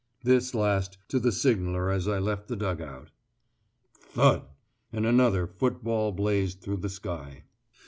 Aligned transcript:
This 0.23 0.55
last 0.55 0.97
to 1.09 1.19
the 1.19 1.31
signaller 1.31 1.91
as 1.91 2.07
I 2.07 2.17
left 2.17 2.47
the 2.47 2.55
dug 2.55 2.81
out. 2.81 3.11
"Thud!" 3.93 4.41
and 4.91 5.05
another 5.05 5.45
football 5.45 6.11
blazed 6.11 6.59
through 6.61 6.77
the 6.77 6.89
sky. 6.89 7.43